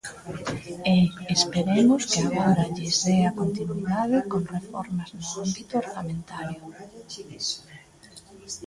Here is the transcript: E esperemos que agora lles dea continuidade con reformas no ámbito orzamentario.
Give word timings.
E 0.93 0.97
esperemos 1.35 2.01
que 2.11 2.19
agora 2.27 2.71
lles 2.75 2.95
dea 3.07 3.37
continuidade 3.41 4.17
con 4.31 4.41
reformas 4.55 5.09
no 5.17 5.25
ámbito 5.45 5.73
orzamentario. 5.83 6.61